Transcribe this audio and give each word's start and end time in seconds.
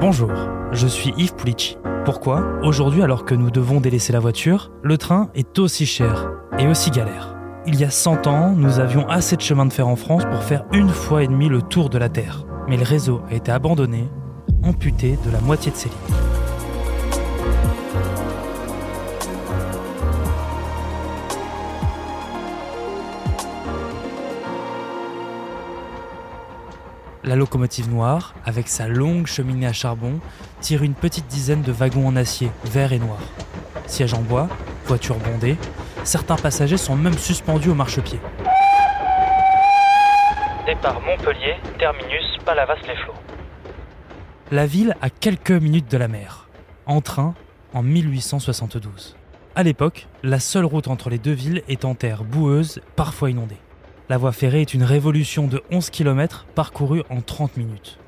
Bonjour, 0.00 0.30
je 0.70 0.86
suis 0.86 1.12
Yves 1.16 1.34
Pulici. 1.34 1.76
Pourquoi, 2.04 2.60
aujourd'hui 2.62 3.02
alors 3.02 3.24
que 3.24 3.34
nous 3.34 3.50
devons 3.50 3.80
délaisser 3.80 4.12
la 4.12 4.20
voiture, 4.20 4.70
le 4.84 4.96
train 4.96 5.28
est 5.34 5.58
aussi 5.58 5.86
cher 5.86 6.30
et 6.56 6.68
aussi 6.68 6.92
galère? 6.92 7.34
Il 7.66 7.74
y 7.74 7.84
a 7.84 7.90
100 7.90 8.28
ans, 8.28 8.52
nous 8.52 8.78
avions 8.78 9.08
assez 9.08 9.34
de 9.34 9.40
chemin 9.40 9.66
de 9.66 9.72
fer 9.72 9.88
en 9.88 9.96
France 9.96 10.24
pour 10.30 10.40
faire 10.44 10.64
une 10.72 10.88
fois 10.88 11.24
et 11.24 11.26
demie 11.26 11.48
le 11.48 11.62
tour 11.62 11.90
de 11.90 11.98
la 11.98 12.08
Terre. 12.08 12.44
Mais 12.68 12.76
le 12.76 12.84
réseau 12.84 13.22
a 13.28 13.34
été 13.34 13.50
abandonné, 13.50 14.08
amputé 14.62 15.18
de 15.26 15.32
la 15.32 15.40
moitié 15.40 15.72
de 15.72 15.76
ses 15.76 15.88
lignes. 15.88 16.37
La 27.24 27.36
locomotive 27.36 27.90
noire, 27.90 28.34
avec 28.44 28.68
sa 28.68 28.86
longue 28.86 29.26
cheminée 29.26 29.66
à 29.66 29.72
charbon, 29.72 30.20
tire 30.60 30.82
une 30.82 30.94
petite 30.94 31.26
dizaine 31.26 31.62
de 31.62 31.72
wagons 31.72 32.06
en 32.06 32.16
acier, 32.16 32.50
vert 32.64 32.92
et 32.92 32.98
noir. 32.98 33.18
Siège 33.86 34.14
en 34.14 34.20
bois, 34.20 34.48
voiture 34.86 35.16
bondée, 35.16 35.56
certains 36.04 36.36
passagers 36.36 36.76
sont 36.76 36.96
même 36.96 37.18
suspendus 37.18 37.70
au 37.70 37.74
marchepied. 37.74 38.20
Départ 40.64 41.00
Montpellier, 41.00 41.56
terminus 41.78 42.24
Palavas-les-Flots. 42.44 43.14
La 44.52 44.66
ville 44.66 44.96
a 45.02 45.10
quelques 45.10 45.50
minutes 45.50 45.90
de 45.90 45.98
la 45.98 46.08
mer. 46.08 46.48
En 46.86 47.00
train, 47.00 47.34
en 47.74 47.82
1872. 47.82 49.16
À 49.54 49.62
l'époque, 49.62 50.06
la 50.22 50.38
seule 50.38 50.64
route 50.64 50.88
entre 50.88 51.10
les 51.10 51.18
deux 51.18 51.32
villes 51.32 51.62
est 51.68 51.84
en 51.84 51.94
terre 51.94 52.22
boueuse, 52.22 52.80
parfois 52.96 53.30
inondée. 53.30 53.58
La 54.10 54.16
voie 54.16 54.32
ferrée 54.32 54.62
est 54.62 54.72
une 54.72 54.84
révolution 54.84 55.46
de 55.48 55.62
11 55.70 55.90
km 55.90 56.46
parcourue 56.54 57.02
en 57.10 57.20
30 57.20 57.58
minutes. 57.58 57.98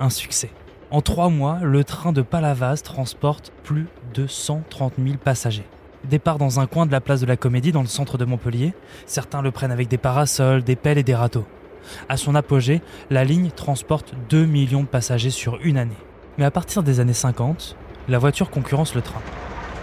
Un 0.00 0.10
succès. 0.10 0.50
En 0.90 1.00
trois 1.00 1.28
mois, 1.28 1.60
le 1.62 1.84
train 1.84 2.10
de 2.10 2.22
Palavas 2.22 2.78
transporte 2.82 3.52
plus 3.62 3.86
de 4.14 4.26
130 4.26 4.94
000 4.98 5.16
passagers. 5.16 5.66
Départ 6.10 6.38
dans 6.38 6.58
un 6.58 6.66
coin 6.66 6.86
de 6.86 6.90
la 6.90 7.00
place 7.00 7.20
de 7.20 7.26
la 7.26 7.36
Comédie 7.36 7.70
dans 7.70 7.82
le 7.82 7.86
centre 7.86 8.18
de 8.18 8.24
Montpellier, 8.24 8.74
certains 9.06 9.42
le 9.42 9.52
prennent 9.52 9.70
avec 9.70 9.86
des 9.86 9.96
parasols, 9.96 10.64
des 10.64 10.74
pelles 10.74 10.98
et 10.98 11.04
des 11.04 11.14
râteaux. 11.14 11.46
À 12.08 12.16
son 12.16 12.34
apogée, 12.34 12.82
la 13.08 13.22
ligne 13.22 13.52
transporte 13.52 14.12
2 14.30 14.46
millions 14.46 14.82
de 14.82 14.88
passagers 14.88 15.30
sur 15.30 15.60
une 15.62 15.78
année. 15.78 15.92
Mais 16.36 16.44
à 16.44 16.50
partir 16.50 16.82
des 16.82 16.98
années 16.98 17.12
50, 17.12 17.76
la 18.08 18.18
voiture 18.18 18.50
concurrence 18.50 18.96
le 18.96 19.02
train. 19.02 19.22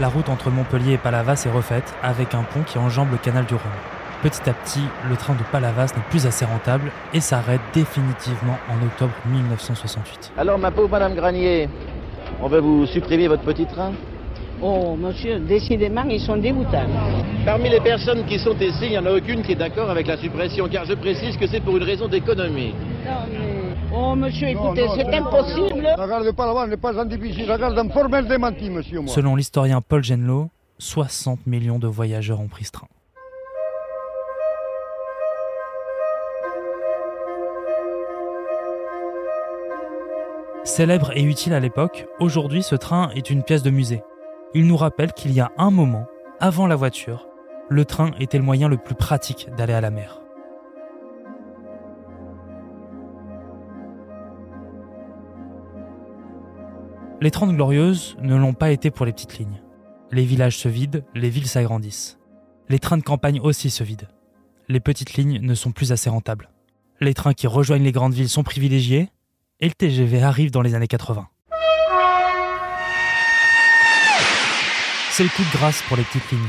La 0.01 0.09
route 0.09 0.27
entre 0.27 0.49
Montpellier 0.49 0.93
et 0.93 0.97
Palavas 0.97 1.43
est 1.45 1.51
refaite 1.51 1.93
avec 2.03 2.35
un 2.35 2.43
pont 2.43 2.63
qui 2.63 2.77
enjambe 2.77 3.11
le 3.11 3.17
canal 3.17 3.45
du 3.45 3.53
Rhône. 3.53 4.00
Petit 4.23 4.47
à 4.47 4.53
petit, 4.53 4.83
le 5.09 5.17
train 5.17 5.33
de 5.33 5.41
Palavas 5.51 5.93
n'est 5.95 6.03
plus 6.11 6.27
assez 6.27 6.45
rentable 6.45 6.91
et 7.11 7.19
s'arrête 7.19 7.61
définitivement 7.73 8.57
en 8.69 8.85
octobre 8.85 9.13
1968. 9.25 10.33
Alors, 10.37 10.59
ma 10.59 10.69
pauvre 10.69 10.89
Madame 10.89 11.15
Granier, 11.15 11.67
on 12.39 12.47
va 12.47 12.59
vous 12.59 12.85
supprimer 12.85 13.27
votre 13.27 13.41
petit 13.41 13.65
train? 13.65 13.93
Oh, 14.61 14.95
monsieur, 14.95 15.39
décidément, 15.39 16.03
ils 16.03 16.19
sont 16.19 16.37
dégoûtants. 16.37 16.85
Parmi 17.45 17.69
les 17.69 17.79
personnes 17.79 18.23
qui 18.27 18.37
sont 18.37 18.55
ici, 18.59 18.83
il 18.83 18.89
n'y 18.91 18.97
en 18.99 19.07
a 19.07 19.11
aucune 19.11 19.41
qui 19.41 19.53
est 19.53 19.55
d'accord 19.55 19.89
avec 19.89 20.05
la 20.05 20.17
suppression, 20.17 20.69
car 20.69 20.85
je 20.85 20.93
précise 20.93 21.35
que 21.35 21.47
c'est 21.47 21.61
pour 21.61 21.77
une 21.77 21.83
raison 21.83 22.07
d'économie. 22.07 22.75
Non, 23.03 23.11
mais... 23.27 23.39
Oh, 23.91 24.13
monsieur, 24.15 24.49
écoutez, 24.49 24.85
c'est 24.95 25.15
impossible. 25.15 25.87
Regarde 25.97 26.31
Palavas 26.33 26.67
n'est 26.67 26.77
pas 26.77 26.95
un 27.01 27.05
difficile, 27.05 27.51
regarde 27.51 27.75
un 27.75 27.89
formel 27.89 28.27
démenti, 28.27 28.69
monsieur. 28.69 28.99
Moi. 28.99 29.11
Selon 29.11 29.35
l'historien 29.35 29.81
Paul 29.81 30.03
Genlo, 30.03 30.49
60 30.77 31.47
millions 31.47 31.79
de 31.79 31.87
voyageurs 31.87 32.39
ont 32.39 32.47
pris 32.47 32.65
ce 32.65 32.71
train. 32.71 32.87
Célèbre 40.63 41.11
et 41.15 41.23
utile 41.23 41.53
à 41.53 41.59
l'époque, 41.59 42.05
aujourd'hui 42.19 42.61
ce 42.61 42.75
train 42.75 43.09
est 43.15 43.31
une 43.31 43.41
pièce 43.41 43.63
de 43.63 43.71
musée. 43.71 44.03
Il 44.53 44.67
nous 44.67 44.77
rappelle 44.77 45.11
qu'il 45.11 45.31
y 45.31 45.39
a 45.39 45.51
un 45.57 45.71
moment, 45.71 46.05
avant 46.39 46.67
la 46.67 46.75
voiture, 46.75 47.27
le 47.67 47.83
train 47.83 48.11
était 48.19 48.37
le 48.37 48.43
moyen 48.43 48.67
le 48.67 48.77
plus 48.77 48.93
pratique 48.93 49.49
d'aller 49.57 49.73
à 49.73 49.81
la 49.81 49.89
mer. 49.89 50.21
Les 57.21 57.31
Trente 57.31 57.55
Glorieuses 57.55 58.15
ne 58.21 58.35
l'ont 58.35 58.53
pas 58.53 58.71
été 58.71 58.91
pour 58.91 59.07
les 59.07 59.13
petites 59.13 59.39
lignes. 59.39 59.63
Les 60.11 60.25
villages 60.25 60.57
se 60.57 60.69
vident, 60.69 61.01
les 61.15 61.29
villes 61.29 61.47
s'agrandissent. 61.47 62.19
Les 62.69 62.79
trains 62.79 62.97
de 62.97 63.03
campagne 63.03 63.39
aussi 63.39 63.71
se 63.71 63.83
vident. 63.83 64.07
Les 64.69 64.79
petites 64.79 65.13
lignes 65.13 65.39
ne 65.41 65.55
sont 65.55 65.71
plus 65.71 65.91
assez 65.91 66.09
rentables. 66.09 66.49
Les 66.99 67.15
trains 67.15 67.33
qui 67.33 67.47
rejoignent 67.47 67.83
les 67.83 67.91
grandes 67.91 68.13
villes 68.13 68.29
sont 68.29 68.43
privilégiés, 68.43 69.09
et 69.61 69.67
le 69.67 69.73
TGV 69.73 70.21
arrive 70.21 70.51
dans 70.51 70.61
les 70.61 70.75
années 70.75 70.87
80. 70.87 71.27
C'est 75.11 75.23
le 75.23 75.29
coup 75.29 75.43
de 75.43 75.57
grâce 75.57 75.81
pour 75.83 75.97
les 75.97 76.03
petites 76.03 76.31
lignes. 76.31 76.39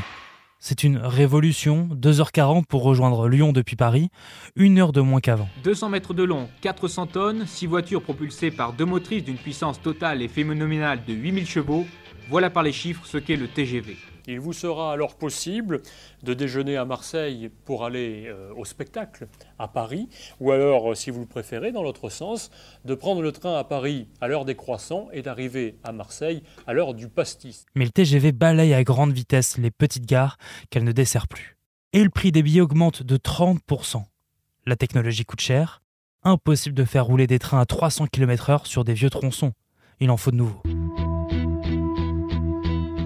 C'est 0.59 0.85
une 0.85 0.97
révolution, 0.97 1.89
2h40 1.93 2.67
pour 2.67 2.85
rejoindre 2.85 3.29
Lyon 3.29 3.53
depuis 3.53 3.75
Paris, 3.75 4.11
une 4.55 4.79
heure 4.79 4.93
de 4.93 5.01
moins 5.01 5.21
qu'avant. 5.21 5.49
200 5.65 5.89
mètres 5.89 6.15
de 6.15 6.23
long, 6.23 6.49
400 6.61 7.09
tonnes, 7.09 7.47
6 7.47 7.67
voitures 7.67 8.03
propulsées 8.03 8.53
par 8.53 8.73
deux 8.73 8.85
motrices 8.85 9.25
d'une 9.25 9.37
puissance 9.37 9.83
totale 9.83 10.23
et 10.23 10.29
phénoménale 10.29 11.05
de 11.05 11.13
8000 11.13 11.47
chevaux, 11.47 11.85
voilà 12.31 12.49
par 12.49 12.63
les 12.63 12.73
chiffres 12.73 13.05
ce 13.05 13.19
qu'est 13.19 13.37
le 13.37 13.49
TGV. 13.49 13.97
Il 14.27 14.41
vous 14.41 14.53
sera 14.53 14.93
alors 14.93 15.17
possible 15.17 15.83
de 16.23 16.35
déjeuner 16.35 16.77
à 16.77 16.85
Marseille 16.85 17.51
pour 17.65 17.85
aller 17.85 18.27
euh, 18.27 18.53
au 18.57 18.65
spectacle 18.65 19.27
à 19.59 19.69
Paris, 19.69 20.09
ou 20.41 20.53
alors, 20.53 20.93
euh, 20.93 20.95
si 20.95 21.11
vous 21.11 21.21
le 21.21 21.27
préférez, 21.27 21.73
dans 21.73 21.83
l'autre 21.83 22.09
sens, 22.09 22.51
de 22.85 22.95
prendre 22.95 23.23
le 23.23 23.33
train 23.33 23.59
à 23.59 23.65
Paris 23.65 24.09
à 24.21 24.29
l'heure 24.29 24.45
des 24.45 24.55
croissants 24.55 25.09
et 25.13 25.23
d'arriver 25.23 25.77
à 25.83 25.93
Marseille 25.93 26.43
à 26.67 26.73
l'heure 26.73 26.95
du 26.95 27.09
pastis. 27.09 27.65
Mais 27.75 27.85
le 27.85 27.91
TGV 27.91 28.33
balaye 28.33 28.75
à 28.75 28.85
grande 28.85 29.13
vitesse 29.13 29.59
les 29.59 29.71
petites 29.71 30.07
gares 30.07 30.39
qu'elle 30.71 30.85
ne 30.85 30.93
dessert 30.93 31.29
plus. 31.29 31.57
Et 31.93 32.03
le 32.03 32.11
prix 32.11 32.33
des 32.33 32.43
billets 32.43 32.61
augmente 32.61 33.03
de 33.03 33.17
30%. 33.17 34.05
La 34.65 34.77
technologie 34.77 35.25
coûte 35.25 35.41
cher, 35.41 35.83
impossible 36.23 36.75
de 36.75 36.85
faire 36.85 37.05
rouler 37.05 37.27
des 37.27 37.39
trains 37.39 37.61
à 37.61 37.67
300 37.67 38.07
km/h 38.07 38.67
sur 38.67 38.85
des 38.85 38.95
vieux 38.95 39.11
tronçons. 39.11 39.53
Il 40.01 40.11
en 40.11 40.17
faut 40.17 40.31
de 40.31 40.37
nouveaux 40.37 40.63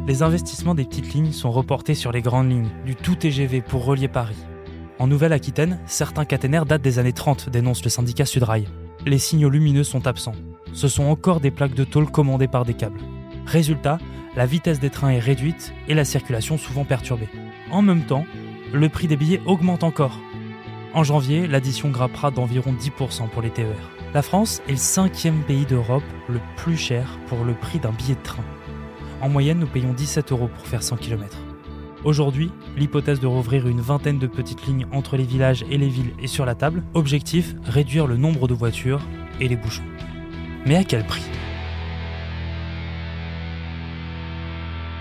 les 0.07 0.23
investissements 0.23 0.77
des 0.77 0.85
petites 0.85 1.15
lignes 1.15 1.33
sont 1.33 1.51
reportés 1.51 1.95
sur 1.95 2.13
les 2.13 2.23
grandes 2.23 2.51
lignes, 2.51 2.71
du 2.85 2.95
tout 2.95 3.17
TGV 3.17 3.61
pour 3.61 3.85
relier 3.85 4.07
Paris. 4.07 4.37
En 5.01 5.09
Nouvelle-Aquitaine, 5.09 5.81
certains 5.87 6.25
caténaires 6.25 6.65
datent 6.65 6.83
des 6.83 7.01
années 7.01 7.13
30, 7.13 7.51
dénonce 7.51 7.83
le 7.83 7.91
syndicat 7.91 8.25
Sudrail. 8.25 8.69
Les 9.05 9.19
signaux 9.19 9.51
lumineux 9.51 9.85
sont 9.85 10.07
absents. 10.07 10.37
Ce 10.73 10.87
sont 10.87 11.05
encore 11.05 11.41
des 11.41 11.51
plaques 11.51 11.75
de 11.75 11.85
tôle 11.85 12.11
commandées 12.11 12.47
par 12.47 12.65
des 12.65 12.75
câbles. 12.75 13.01
Résultat, 13.47 13.99
la 14.37 14.47
vitesse 14.47 14.79
des 14.79 14.91
trains 14.91 15.11
est 15.11 15.19
réduite 15.19 15.73
et 15.89 15.95
la 15.95 16.05
circulation 16.05 16.57
souvent 16.57 16.85
perturbée. 16.85 17.29
En 17.73 17.83
même 17.83 18.03
temps, 18.03 18.27
le 18.73 18.89
prix 18.89 19.09
des 19.09 19.17
billets 19.17 19.43
augmente 19.45 19.83
encore. 19.83 20.21
En 20.95 21.03
janvier, 21.03 21.49
l'addition 21.49 21.91
grappera 21.91 22.31
d'environ 22.31 22.73
10% 22.73 23.29
pour 23.29 23.43
les 23.43 23.51
TER. 23.51 23.91
La 24.15 24.23
France 24.23 24.63
est 24.69 24.73
le 24.73 24.77
cinquième 24.77 25.43
pays 25.43 25.67
d'Europe 25.67 26.05
le 26.29 26.41
plus 26.57 26.77
cher 26.77 27.19
pour 27.27 27.45
le 27.45 27.55
prix 27.55 27.81
d'un 27.81 27.91
billet 27.91 28.15
de 28.15 28.23
train. 28.23 28.45
En 29.21 29.29
moyenne, 29.29 29.59
nous 29.59 29.67
payons 29.67 29.93
17 29.93 30.33
euros 30.33 30.49
pour 30.49 30.67
faire 30.67 30.83
100 30.83 30.97
km. 30.97 31.37
Aujourd'hui, 32.05 32.51
l'hypothèse 32.77 33.19
de 33.19 33.27
rouvrir 33.27 33.67
une 33.67 33.81
vingtaine 33.81 34.19
de 34.19 34.27
petites 34.27 34.67
lignes 34.67 34.87
entre 34.93 35.17
les 35.17 35.25
villages 35.25 35.65
et 35.71 35.79
les 35.79 35.89
villes 35.89 36.13
est 36.23 36.27
sur 36.27 36.45
la 36.45 36.55
table. 36.55 36.83
Objectif, 36.95 37.55
réduire 37.65 38.07
le 38.07 38.17
nombre 38.17 38.47
de 38.47 38.55
voitures 38.55 39.01
et 39.41 39.49
les 39.49 39.57
bouchons. 39.57 39.83
Mais 40.67 40.77
à 40.77 40.85
quel 40.85 41.05
prix? 41.05 41.25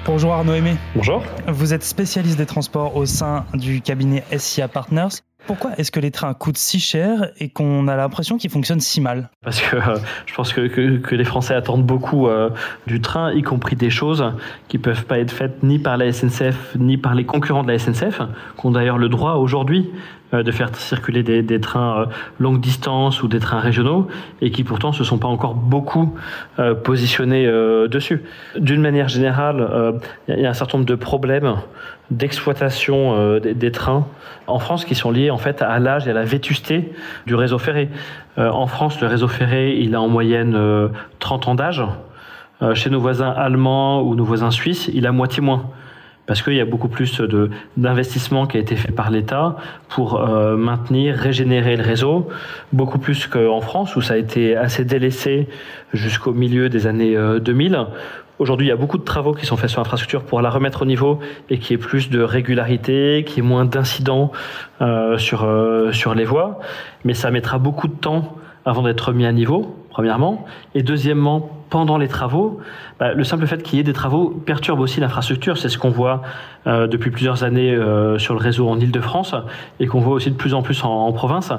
Bonjour 0.05 0.33
Arnaud 0.33 0.53
Aimé. 0.53 0.75
Bonjour. 0.95 1.23
Vous 1.47 1.73
êtes 1.73 1.83
spécialiste 1.83 2.37
des 2.37 2.45
transports 2.45 2.95
au 2.95 3.05
sein 3.05 3.45
du 3.53 3.81
cabinet 3.81 4.23
SIA 4.37 4.67
Partners. 4.67 5.21
Pourquoi 5.47 5.71
est-ce 5.77 5.91
que 5.91 5.99
les 5.99 6.11
trains 6.11 6.33
coûtent 6.33 6.57
si 6.57 6.79
cher 6.79 7.29
et 7.39 7.49
qu'on 7.49 7.87
a 7.87 7.95
l'impression 7.95 8.37
qu'ils 8.37 8.49
fonctionnent 8.49 8.79
si 8.79 9.01
mal 9.01 9.29
Parce 9.43 9.61
que 9.61 9.75
euh, 9.75 9.97
je 10.25 10.33
pense 10.33 10.53
que, 10.53 10.61
les 11.15 11.23
Français 11.23 11.53
attendent 11.53 11.85
beaucoup 11.85 12.27
euh, 12.27 12.49
du 12.87 13.01
train, 13.01 13.31
y 13.31 13.41
compris 13.41 13.75
des 13.75 13.89
choses 13.89 14.33
qui 14.67 14.77
peuvent 14.77 15.05
pas 15.05 15.19
être 15.19 15.31
faites 15.31 15.63
ni 15.63 15.79
par 15.79 15.97
la 15.97 16.11
SNCF 16.11 16.75
ni 16.77 16.97
par 16.97 17.15
les 17.15 17.25
concurrents 17.25 17.63
de 17.63 17.71
la 17.71 17.79
SNCF, 17.79 18.21
qui 18.59 18.65
ont 18.65 18.71
d'ailleurs 18.71 18.97
le 18.97 19.09
droit 19.09 19.33
aujourd'hui 19.33 19.91
de 20.43 20.51
faire 20.51 20.75
circuler 20.75 21.23
des, 21.23 21.59
trains 21.59 22.07
longue 22.39 22.59
distance 22.59 23.23
ou 23.23 23.27
des 23.27 23.39
trains 23.39 23.59
régionaux 23.59 24.07
et 24.41 24.51
qui 24.51 24.63
pourtant 24.63 24.91
se 24.91 25.03
sont 25.03 25.17
pas 25.17 25.27
encore 25.27 25.53
beaucoup 25.53 26.15
positionnés 26.83 27.45
dessus. 27.87 28.23
D'une 28.57 28.81
manière 28.81 29.07
générale, 29.07 29.99
il 30.27 30.39
y 30.39 30.45
a 30.45 30.49
un 30.49 30.53
certain 30.53 30.77
nombre 30.77 30.87
de 30.87 30.95
problèmes 30.95 31.55
d'exploitation 32.11 33.39
des, 33.39 33.71
trains 33.71 34.05
en 34.47 34.59
France 34.59 34.85
qui 34.85 34.95
sont 34.95 35.11
liés 35.11 35.31
en 35.31 35.37
fait 35.37 35.61
à 35.61 35.79
l'âge 35.79 36.07
et 36.07 36.11
à 36.11 36.13
la 36.13 36.23
vétusté 36.23 36.91
du 37.25 37.35
réseau 37.35 37.57
ferré. 37.57 37.89
Euh, 38.37 38.49
en 38.49 38.67
France, 38.67 38.99
le 39.01 39.07
réseau 39.07 39.27
ferré, 39.27 39.77
il 39.79 39.95
a 39.95 40.01
en 40.01 40.07
moyenne 40.07 40.51
30 41.19 41.47
euh, 41.47 41.51
ans 41.51 41.55
d'âge. 41.55 41.83
Euh, 42.61 42.73
chez 42.73 42.89
nos 42.89 42.99
voisins 42.99 43.31
allemands 43.31 44.01
ou 44.01 44.15
nos 44.15 44.23
voisins 44.23 44.51
suisses, 44.51 44.89
il 44.93 45.07
a 45.07 45.11
moitié 45.11 45.41
moins. 45.41 45.69
Parce 46.25 46.41
qu'il 46.41 46.53
y 46.53 46.61
a 46.61 46.65
beaucoup 46.65 46.87
plus 46.87 47.21
d'investissement 47.77 48.47
qui 48.47 48.57
a 48.57 48.59
été 48.59 48.75
fait 48.75 48.91
par 48.91 49.11
l'État 49.11 49.57
pour 49.89 50.19
euh, 50.19 50.57
maintenir, 50.57 51.15
régénérer 51.15 51.75
le 51.75 51.83
réseau, 51.83 52.27
beaucoup 52.73 52.99
plus 52.99 53.27
qu'en 53.27 53.61
France 53.61 53.95
où 53.95 54.01
ça 54.01 54.15
a 54.15 54.17
été 54.17 54.55
assez 54.55 54.85
délaissé 54.85 55.47
jusqu'au 55.93 56.33
milieu 56.33 56.69
des 56.69 56.87
années 56.87 57.15
2000. 57.39 57.75
Euh, 57.75 57.83
Aujourd'hui, 58.37 58.67
il 58.67 58.69
y 58.69 58.73
a 58.73 58.75
beaucoup 58.75 58.97
de 58.97 59.03
travaux 59.05 59.33
qui 59.33 59.45
sont 59.45 59.55
faits 59.55 59.69
sur 59.69 59.79
l'infrastructure 59.79 60.23
pour 60.23 60.41
la 60.41 60.49
remettre 60.49 60.81
au 60.81 60.85
niveau 60.85 61.19
et 61.49 61.57
qui 61.57 61.73
ait 61.73 61.77
plus 61.77 62.09
de 62.09 62.21
régularité, 62.21 63.23
qui 63.25 63.39
ait 63.39 63.41
moins 63.41 63.63
d'incidents 63.63 64.33
euh, 64.81 65.17
sur, 65.17 65.47
sur 65.93 66.13
les 66.13 66.25
voies. 66.25 66.59
Mais 67.05 67.13
ça 67.13 67.31
mettra 67.31 67.59
beaucoup 67.59 67.87
de 67.87 67.95
temps 67.95 68.35
avant 68.65 68.81
d'être 68.81 69.13
mis 69.13 69.25
à 69.25 69.31
niveau, 69.31 69.77
premièrement. 69.95 70.45
Et 70.73 70.83
deuxièmement, 70.83 71.49
pendant 71.69 71.97
les 71.97 72.09
travaux, 72.09 72.59
bah, 72.99 73.13
le 73.13 73.23
simple 73.23 73.47
fait 73.47 73.63
qu'il 73.63 73.77
y 73.77 73.79
ait 73.79 73.83
des 73.83 73.93
travaux 73.93 74.27
perturbe 74.45 74.81
aussi 74.81 74.99
l'infrastructure. 74.99 75.57
C'est 75.57 75.69
ce 75.69 75.77
qu'on 75.77 75.89
voit 75.89 76.21
euh, 76.67 76.85
depuis 76.85 77.11
plusieurs 77.11 77.45
années 77.45 77.73
euh, 77.73 78.17
sur 78.17 78.33
le 78.33 78.41
réseau 78.41 78.67
en 78.67 78.77
Ile-de-France 78.77 79.35
et 79.79 79.87
qu'on 79.87 80.01
voit 80.01 80.15
aussi 80.15 80.31
de 80.31 80.35
plus 80.35 80.53
en 80.53 80.63
plus 80.63 80.83
en, 80.83 80.89
en 80.89 81.13
province. 81.13 81.53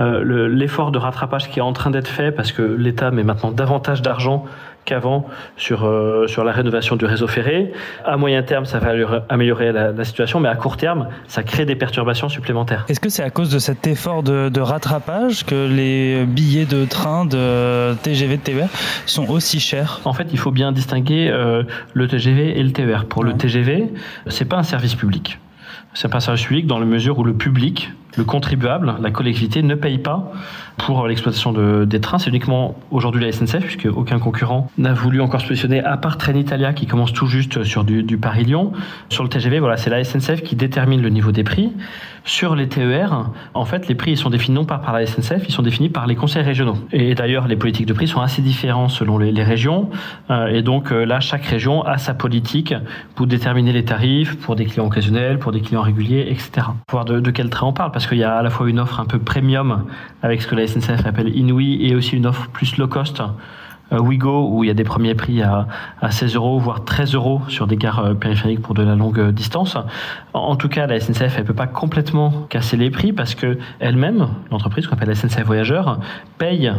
Euh, 0.00 0.48
L'effort 0.48 0.90
de 0.90 0.98
rattrapage 0.98 1.48
qui 1.48 1.60
est 1.60 1.62
en 1.62 1.72
train 1.72 1.90
d'être 1.90 2.08
fait 2.08 2.30
parce 2.30 2.52
que 2.52 2.60
l'État 2.60 3.10
met 3.10 3.22
maintenant 3.22 3.52
davantage 3.52 4.02
d'argent 4.02 4.44
qu'avant 4.88 5.26
sur, 5.56 5.84
euh, 5.84 6.26
sur 6.26 6.44
la 6.44 6.52
rénovation 6.52 6.96
du 6.96 7.04
réseau 7.04 7.26
ferré. 7.26 7.72
À 8.04 8.16
moyen 8.16 8.42
terme, 8.42 8.64
ça 8.64 8.78
va 8.78 8.92
améliorer 9.28 9.70
la, 9.70 9.92
la, 9.92 10.04
situation, 10.04 10.40
mais 10.40 10.48
à 10.48 10.56
court 10.56 10.78
terme, 10.78 11.08
ça 11.26 11.42
crée 11.42 11.66
des 11.66 11.76
perturbations 11.76 12.28
supplémentaires. 12.30 12.86
Est-ce 12.88 13.00
que 13.00 13.10
c'est 13.10 13.22
à 13.22 13.30
cause 13.30 13.50
de 13.50 13.58
cet 13.58 13.86
effort 13.86 14.22
de, 14.22 14.48
de, 14.48 14.60
rattrapage 14.60 15.44
que 15.44 15.68
les 15.68 16.24
billets 16.24 16.64
de 16.64 16.86
train, 16.86 17.26
de 17.26 17.94
TGV, 18.02 18.38
de 18.38 18.42
TER 18.42 18.68
sont 19.04 19.28
aussi 19.28 19.60
chers? 19.60 20.00
En 20.04 20.14
fait, 20.14 20.28
il 20.32 20.38
faut 20.38 20.50
bien 20.50 20.72
distinguer 20.72 21.28
euh, 21.30 21.62
le 21.92 22.08
TGV 22.08 22.58
et 22.58 22.62
le 22.62 22.72
TER. 22.72 23.04
Pour 23.04 23.22
ouais. 23.22 23.30
le 23.30 23.36
TGV, 23.36 23.92
c'est 24.28 24.46
pas 24.46 24.56
un 24.56 24.62
service 24.62 24.94
public. 24.94 25.38
C'est 25.92 26.08
pas 26.08 26.18
un 26.18 26.20
service 26.20 26.46
public 26.46 26.66
dans 26.66 26.78
la 26.78 26.86
mesure 26.86 27.18
où 27.18 27.24
le 27.24 27.34
public, 27.34 27.92
le 28.16 28.24
contribuable, 28.24 28.94
la 29.00 29.10
collectivité 29.10 29.62
ne 29.62 29.74
paye 29.74 29.98
pas 29.98 30.32
pour 30.78 31.06
l'exploitation 31.06 31.52
de, 31.52 31.84
des 31.84 32.00
trains. 32.00 32.18
C'est 32.18 32.30
uniquement 32.30 32.76
aujourd'hui 32.90 33.22
la 33.22 33.32
SNCF, 33.32 33.60
puisque 33.60 33.88
aucun 33.94 34.18
concurrent 34.18 34.70
n'a 34.78 34.92
voulu 34.92 35.20
encore 35.20 35.40
se 35.40 35.46
positionner, 35.46 35.82
à 35.82 35.96
part 35.96 36.18
Trenitalia 36.18 36.72
qui 36.72 36.86
commence 36.86 37.12
tout 37.12 37.26
juste 37.26 37.64
sur 37.64 37.84
du, 37.84 38.18
Paris-Lyon. 38.18 38.72
Sur 39.08 39.24
le 39.24 39.28
TGV, 39.28 39.58
voilà, 39.58 39.76
c'est 39.76 39.90
la 39.90 40.02
SNCF 40.02 40.42
qui 40.42 40.56
détermine 40.56 41.02
le 41.02 41.10
niveau 41.10 41.32
des 41.32 41.44
prix. 41.44 41.72
Sur 42.24 42.56
les 42.56 42.68
TER, 42.68 43.30
en 43.54 43.64
fait, 43.64 43.88
les 43.88 43.94
prix 43.94 44.16
sont 44.16 44.28
définis 44.28 44.56
non 44.56 44.64
pas 44.64 44.78
par 44.78 44.92
la 44.92 45.06
SNCF, 45.06 45.48
ils 45.48 45.52
sont 45.52 45.62
définis 45.62 45.88
par 45.88 46.06
les 46.06 46.14
conseils 46.14 46.42
régionaux. 46.42 46.76
Et 46.92 47.14
d'ailleurs, 47.14 47.48
les 47.48 47.56
politiques 47.56 47.86
de 47.86 47.92
prix 47.92 48.06
sont 48.06 48.20
assez 48.20 48.42
différentes 48.42 48.90
selon 48.90 49.18
les, 49.18 49.42
régions. 49.42 49.88
Euh, 50.30 50.48
et 50.48 50.62
donc 50.62 50.92
euh, 50.92 51.04
là, 51.04 51.20
chaque 51.20 51.46
région 51.46 51.82
a 51.82 51.96
sa 51.96 52.12
politique 52.12 52.74
pour 53.14 53.26
déterminer 53.26 53.72
les 53.72 53.84
tarifs 53.84 54.36
pour 54.36 54.56
des 54.56 54.66
clients 54.66 54.86
occasionnels, 54.86 55.38
pour 55.38 55.52
des 55.52 55.60
clients 55.60 55.80
réguliers, 55.80 56.26
etc. 56.28 56.66
Pour 56.86 57.02
voir 57.02 57.04
de 57.04 57.30
quel 57.30 57.48
train 57.50 57.66
on 57.66 57.72
parle, 57.72 57.92
parce 57.98 58.06
qu'il 58.06 58.18
y 58.18 58.22
a 58.22 58.36
à 58.36 58.42
la 58.44 58.50
fois 58.50 58.70
une 58.70 58.78
offre 58.78 59.00
un 59.00 59.06
peu 59.06 59.18
premium 59.18 59.84
avec 60.22 60.40
ce 60.40 60.46
que 60.46 60.54
la 60.54 60.68
SNCF 60.68 61.04
appelle 61.04 61.36
Inouï 61.36 61.84
et 61.84 61.96
aussi 61.96 62.16
une 62.16 62.26
offre 62.26 62.48
plus 62.48 62.76
low 62.76 62.86
cost 62.86 63.20
euh, 63.90 63.98
Wigo, 63.98 64.50
où 64.52 64.62
il 64.62 64.68
y 64.68 64.70
a 64.70 64.74
des 64.74 64.84
premiers 64.84 65.16
prix 65.16 65.42
à, 65.42 65.66
à 66.00 66.12
16 66.12 66.36
euros, 66.36 66.60
voire 66.60 66.84
13 66.84 67.16
euros 67.16 67.42
sur 67.48 67.66
des 67.66 67.74
gares 67.76 67.98
euh, 67.98 68.14
périphériques 68.14 68.62
pour 68.62 68.74
de 68.74 68.84
la 68.84 68.94
longue 68.94 69.32
distance. 69.32 69.76
En, 70.32 70.54
tout 70.54 70.68
cas, 70.68 70.86
la 70.86 71.00
SNCF, 71.00 71.38
elle 71.38 71.44
peut 71.44 71.54
pas 71.54 71.66
complètement 71.66 72.46
casser 72.48 72.76
les 72.76 72.90
prix 72.90 73.12
parce 73.12 73.34
que 73.34 73.58
elle-même, 73.80 74.28
l'entreprise 74.52 74.86
qu'on 74.86 74.94
appelle 74.94 75.08
la 75.08 75.16
SNCF 75.16 75.42
Voyageurs, 75.42 75.98
paye 76.38 76.72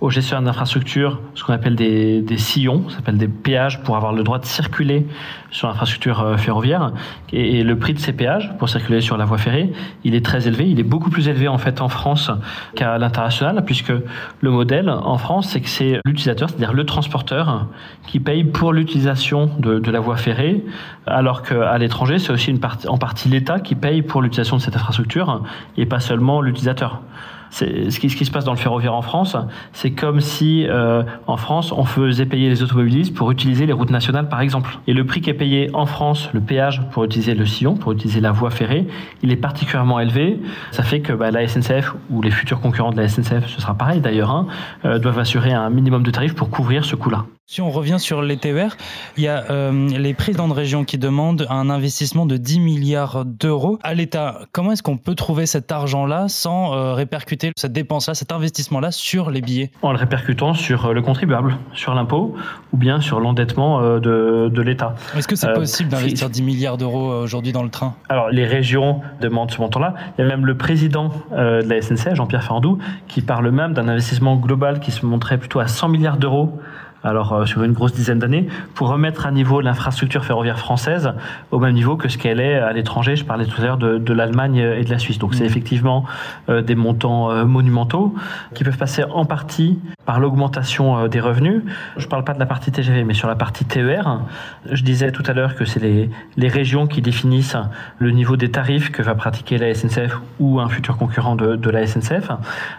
aux 0.00 0.10
gestionnaires 0.10 0.44
d'infrastructure 0.44 1.20
ce 1.34 1.44
qu'on 1.44 1.52
appelle 1.52 1.76
des, 1.76 2.22
des 2.22 2.38
sillons, 2.38 2.88
ça 2.88 2.96
s'appelle 2.96 3.18
des 3.18 3.28
péages 3.28 3.82
pour 3.82 3.96
avoir 3.96 4.12
le 4.12 4.22
droit 4.22 4.38
de 4.38 4.46
circuler 4.46 5.06
sur 5.50 5.68
l'infrastructure 5.68 6.38
ferroviaire. 6.38 6.92
Et, 7.32 7.62
le 7.62 7.78
prix 7.78 7.94
de 7.94 7.98
ces 7.98 8.12
péages 8.12 8.52
pour 8.58 8.68
circuler 8.68 9.00
sur 9.00 9.16
la 9.16 9.24
voie 9.24 9.38
ferrée, 9.38 9.72
il 10.04 10.14
est 10.14 10.24
très 10.24 10.48
élevé. 10.48 10.68
Il 10.68 10.80
est 10.80 10.84
beaucoup 10.84 11.10
plus 11.10 11.28
élevé 11.28 11.48
en 11.48 11.58
fait 11.58 11.80
en 11.80 11.88
France 11.88 12.30
qu'à 12.74 12.98
l'international, 12.98 13.64
puisque 13.64 13.92
le 14.40 14.50
modèle 14.50 14.88
en 14.88 15.18
France, 15.18 15.48
c'est 15.48 15.60
que 15.60 15.68
c'est 15.68 16.00
l'utilisateur, 16.04 16.48
c'est-à-dire 16.48 16.72
le 16.72 16.84
transporteur, 16.84 17.66
qui 18.06 18.20
paye 18.20 18.44
pour 18.44 18.72
l'utilisation 18.72 19.50
de, 19.58 19.78
de, 19.78 19.90
la 19.90 20.00
voie 20.00 20.16
ferrée, 20.16 20.64
alors 21.06 21.42
qu'à 21.42 21.76
l'étranger, 21.78 22.18
c'est 22.18 22.32
aussi 22.32 22.50
une 22.50 22.60
partie, 22.60 22.88
en 22.88 22.98
partie 22.98 23.28
l'État 23.28 23.60
qui 23.60 23.74
paye 23.74 24.02
pour 24.02 24.22
l'utilisation 24.22 24.56
de 24.56 24.62
cette 24.62 24.76
infrastructure 24.76 25.42
et 25.76 25.86
pas 25.86 26.00
seulement 26.00 26.40
l'utilisateur 26.40 27.02
ce 27.50 27.98
qui, 27.98 28.10
ce 28.10 28.16
qui 28.16 28.24
se 28.24 28.30
passe 28.30 28.44
dans 28.44 28.52
le 28.52 28.58
ferroviaire 28.58 28.94
en 28.94 29.02
France, 29.02 29.36
c'est 29.72 29.90
comme 29.90 30.20
si 30.20 30.66
euh, 30.68 31.02
en 31.26 31.36
France 31.36 31.72
on 31.72 31.84
faisait 31.84 32.26
payer 32.26 32.48
les 32.48 32.62
automobilistes 32.62 33.14
pour 33.14 33.30
utiliser 33.30 33.66
les 33.66 33.72
routes 33.72 33.90
nationales 33.90 34.28
par 34.28 34.40
exemple. 34.40 34.78
Et 34.86 34.92
le 34.92 35.04
prix 35.04 35.20
qui 35.20 35.30
est 35.30 35.34
payé 35.34 35.70
en 35.74 35.86
France, 35.86 36.30
le 36.32 36.40
péage 36.40 36.82
pour 36.92 37.04
utiliser 37.04 37.34
le 37.34 37.46
sillon, 37.46 37.74
pour 37.74 37.92
utiliser 37.92 38.20
la 38.20 38.32
voie 38.32 38.50
ferrée, 38.50 38.86
il 39.22 39.32
est 39.32 39.36
particulièrement 39.36 40.00
élevé. 40.00 40.38
Ça 40.70 40.82
fait 40.82 41.00
que 41.00 41.12
bah, 41.12 41.30
la 41.30 41.46
SNCF 41.46 41.94
ou 42.10 42.22
les 42.22 42.30
futurs 42.30 42.60
concurrents 42.60 42.92
de 42.92 42.96
la 42.96 43.08
SNCF, 43.08 43.46
ce 43.46 43.60
sera 43.60 43.74
pareil 43.74 44.00
d'ailleurs, 44.00 44.30
hein, 44.30 44.46
euh, 44.84 44.98
doivent 44.98 45.18
assurer 45.18 45.52
un 45.52 45.70
minimum 45.70 46.02
de 46.02 46.10
tarifs 46.10 46.34
pour 46.34 46.50
couvrir 46.50 46.84
ce 46.84 46.96
coût-là. 46.96 47.24
Si 47.52 47.60
on 47.60 47.70
revient 47.72 47.98
sur 47.98 48.22
les 48.22 48.36
TER, 48.36 48.76
il 49.16 49.24
y 49.24 49.26
a 49.26 49.50
euh, 49.50 49.88
les 49.88 50.14
présidents 50.14 50.46
de 50.46 50.52
région 50.52 50.84
qui 50.84 50.98
demandent 50.98 51.48
un 51.50 51.68
investissement 51.68 52.24
de 52.24 52.36
10 52.36 52.60
milliards 52.60 53.24
d'euros 53.24 53.80
à 53.82 53.92
l'État. 53.92 54.42
Comment 54.52 54.70
est-ce 54.70 54.84
qu'on 54.84 54.98
peut 54.98 55.16
trouver 55.16 55.46
cet 55.46 55.72
argent-là 55.72 56.28
sans 56.28 56.72
euh, 56.72 56.92
répercuter 56.92 57.50
cette 57.56 57.72
dépense-là, 57.72 58.14
cet 58.14 58.30
investissement-là 58.30 58.92
sur 58.92 59.32
les 59.32 59.40
billets? 59.40 59.72
En 59.82 59.90
le 59.90 59.98
répercutant 59.98 60.54
sur 60.54 60.94
le 60.94 61.02
contribuable, 61.02 61.56
sur 61.74 61.92
l'impôt 61.92 62.36
ou 62.72 62.76
bien 62.76 63.00
sur 63.00 63.18
l'endettement 63.18 63.80
euh, 63.80 63.98
de, 63.98 64.48
de 64.48 64.62
l'État. 64.62 64.94
Est-ce 65.16 65.26
que 65.26 65.34
c'est 65.34 65.52
possible 65.52 65.90
d'investir 65.90 66.30
10 66.30 66.42
milliards 66.42 66.76
d'euros 66.76 67.12
aujourd'hui 67.12 67.50
dans 67.50 67.64
le 67.64 67.70
train? 67.70 67.96
Alors 68.08 68.30
les 68.30 68.46
régions 68.46 69.00
demandent 69.20 69.50
ce 69.50 69.60
montant-là. 69.60 69.94
Il 70.16 70.22
y 70.22 70.24
a 70.24 70.28
même 70.28 70.46
le 70.46 70.56
président 70.56 71.10
de 71.32 71.68
la 71.68 71.82
SNCF, 71.82 72.14
Jean-Pierre 72.14 72.44
Fardou, 72.44 72.78
qui 73.08 73.22
parle 73.22 73.50
même 73.50 73.74
d'un 73.74 73.88
investissement 73.88 74.36
global 74.36 74.78
qui 74.78 74.92
se 74.92 75.04
montrait 75.04 75.38
plutôt 75.38 75.58
à 75.58 75.66
100 75.66 75.88
milliards 75.88 76.16
d'euros 76.16 76.60
alors 77.04 77.32
euh, 77.32 77.46
sur 77.46 77.62
une 77.62 77.72
grosse 77.72 77.92
dizaine 77.92 78.18
d'années, 78.18 78.46
pour 78.74 78.88
remettre 78.88 79.26
à 79.26 79.30
niveau 79.30 79.60
l'infrastructure 79.60 80.24
ferroviaire 80.24 80.58
française 80.58 81.12
au 81.50 81.58
même 81.58 81.74
niveau 81.74 81.96
que 81.96 82.08
ce 82.08 82.18
qu'elle 82.18 82.40
est 82.40 82.58
à 82.58 82.72
l'étranger. 82.72 83.16
Je 83.16 83.24
parlais 83.24 83.46
tout 83.46 83.60
à 83.60 83.64
l'heure 83.64 83.78
de, 83.78 83.98
de 83.98 84.12
l'Allemagne 84.12 84.56
et 84.56 84.84
de 84.84 84.90
la 84.90 84.98
Suisse. 84.98 85.18
Donc 85.18 85.34
c'est 85.34 85.44
effectivement 85.44 86.04
euh, 86.48 86.62
des 86.62 86.74
montants 86.74 87.30
euh, 87.30 87.44
monumentaux 87.44 88.14
qui 88.54 88.64
peuvent 88.64 88.78
passer 88.78 89.04
en 89.04 89.24
partie 89.24 89.78
par 90.04 90.20
l'augmentation 90.20 91.06
des 91.08 91.20
revenus. 91.20 91.62
Je 91.96 92.04
ne 92.04 92.10
parle 92.10 92.24
pas 92.24 92.34
de 92.34 92.38
la 92.38 92.46
partie 92.46 92.72
TGV, 92.72 93.04
mais 93.04 93.14
sur 93.14 93.28
la 93.28 93.36
partie 93.36 93.64
TER. 93.64 94.20
Je 94.70 94.82
disais 94.82 95.12
tout 95.12 95.22
à 95.26 95.32
l'heure 95.32 95.54
que 95.54 95.64
c'est 95.64 95.80
les, 95.80 96.10
les 96.36 96.48
régions 96.48 96.86
qui 96.86 97.00
définissent 97.00 97.56
le 97.98 98.10
niveau 98.10 98.36
des 98.36 98.50
tarifs 98.50 98.90
que 98.90 99.02
va 99.02 99.14
pratiquer 99.14 99.58
la 99.58 99.72
SNCF 99.72 100.18
ou 100.40 100.60
un 100.60 100.68
futur 100.68 100.96
concurrent 100.96 101.36
de, 101.36 101.56
de 101.56 101.70
la 101.70 101.86
SNCF. 101.86 102.30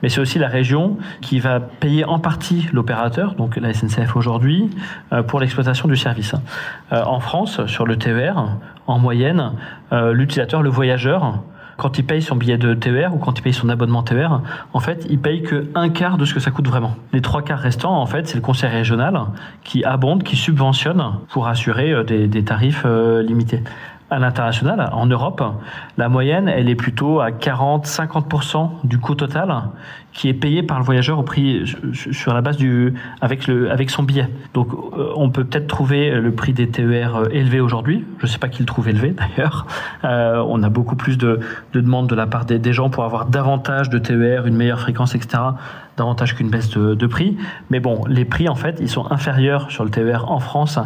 Mais 0.03 0.09
c'est 0.09 0.19
aussi 0.19 0.39
la 0.39 0.47
région 0.47 0.97
qui 1.21 1.39
va 1.39 1.59
payer 1.59 2.03
en 2.05 2.19
partie 2.19 2.67
l'opérateur, 2.73 3.35
donc 3.35 3.55
la 3.55 3.73
SNCF 3.73 4.10
aujourd'hui 4.17 4.69
euh, 5.13 5.23
pour 5.23 5.39
l'exploitation 5.39 5.87
du 5.87 5.95
service. 5.95 6.35
Euh, 6.91 7.03
en 7.03 7.19
France, 7.19 7.65
sur 7.67 7.85
le 7.85 7.97
TER, 7.97 8.57
en 8.87 8.99
moyenne, 8.99 9.53
euh, 9.91 10.13
l'utilisateur, 10.13 10.61
le 10.61 10.69
voyageur, 10.69 11.39
quand 11.77 11.97
il 11.97 12.05
paye 12.05 12.21
son 12.21 12.35
billet 12.35 12.57
de 12.57 12.73
TER 12.73 13.13
ou 13.13 13.17
quand 13.17 13.39
il 13.39 13.41
paye 13.41 13.53
son 13.53 13.69
abonnement 13.69 14.03
TER, 14.03 14.41
en 14.73 14.79
fait, 14.79 15.05
il 15.09 15.19
paye 15.19 15.41
que 15.41 15.67
un 15.73 15.89
quart 15.89 16.17
de 16.17 16.25
ce 16.25 16.33
que 16.33 16.39
ça 16.39 16.51
coûte 16.51 16.67
vraiment. 16.67 16.95
Les 17.13 17.21
trois 17.21 17.41
quarts 17.41 17.59
restants, 17.59 17.99
en 17.99 18.05
fait, 18.05 18.27
c'est 18.27 18.35
le 18.35 18.41
conseil 18.41 18.69
régional 18.69 19.19
qui 19.63 19.83
abonde, 19.83 20.23
qui 20.23 20.35
subventionne 20.35 21.03
pour 21.29 21.47
assurer 21.47 22.03
des, 22.03 22.27
des 22.27 22.43
tarifs 22.43 22.85
limités 22.85 23.63
à 24.11 24.19
l'international, 24.19 24.89
en 24.91 25.05
Europe, 25.05 25.41
la 25.97 26.09
moyenne, 26.09 26.49
elle 26.49 26.69
est 26.69 26.75
plutôt 26.75 27.21
à 27.21 27.31
40-50% 27.31 28.69
du 28.83 28.99
coût 28.99 29.15
total 29.15 29.55
qui 30.13 30.27
est 30.27 30.33
payé 30.33 30.63
par 30.63 30.77
le 30.77 30.83
voyageur 30.83 31.17
au 31.17 31.23
prix 31.23 31.63
sur 31.93 32.33
la 32.33 32.41
base 32.41 32.57
du 32.57 32.93
avec 33.21 33.47
le 33.47 33.71
avec 33.71 33.89
son 33.89 34.03
billet. 34.03 34.27
Donc 34.53 34.67
on 35.15 35.29
peut 35.29 35.45
peut-être 35.45 35.67
trouver 35.67 36.11
le 36.11 36.31
prix 36.33 36.51
des 36.51 36.67
TER 36.67 37.29
élevé 37.31 37.61
aujourd'hui. 37.61 38.05
Je 38.17 38.25
ne 38.25 38.29
sais 38.29 38.37
pas 38.37 38.49
qui 38.49 38.59
le 38.59 38.65
trouve 38.65 38.89
élevé 38.89 39.15
d'ailleurs. 39.37 39.65
Euh, 40.03 40.43
on 40.45 40.61
a 40.63 40.69
beaucoup 40.69 40.97
plus 40.97 41.17
de, 41.17 41.39
de 41.71 41.79
demandes 41.79 42.07
de 42.07 42.15
la 42.15 42.27
part 42.27 42.43
des, 42.43 42.59
des, 42.59 42.73
gens 42.73 42.89
pour 42.89 43.05
avoir 43.05 43.27
davantage 43.27 43.89
de 43.89 43.97
TER, 43.97 44.45
une 44.45 44.57
meilleure 44.57 44.81
fréquence, 44.81 45.15
etc. 45.15 45.41
Davantage 45.95 46.35
qu'une 46.35 46.49
baisse 46.49 46.69
de, 46.71 46.93
de 46.95 47.07
prix. 47.07 47.37
Mais 47.69 47.79
bon, 47.79 48.03
les 48.07 48.25
prix 48.25 48.49
en 48.49 48.55
fait, 48.55 48.77
ils 48.81 48.89
sont 48.89 49.09
inférieurs 49.09 49.71
sur 49.71 49.85
le 49.85 49.89
TER 49.89 50.29
en 50.29 50.39
France 50.39 50.77